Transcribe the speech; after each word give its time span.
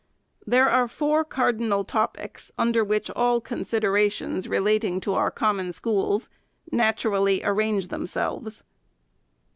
There 0.47 0.67
are 0.67 0.87
four 0.87 1.23
cardinal 1.23 1.83
topics, 1.83 2.51
under 2.57 2.83
which 2.83 3.11
all 3.11 3.39
consid 3.39 3.81
erations, 3.83 4.49
relating 4.49 4.99
to 5.01 5.13
our 5.13 5.29
Common 5.29 5.71
Schools, 5.71 6.27
naturally 6.71 7.43
arrange 7.43 7.89
themselves. 7.89 8.63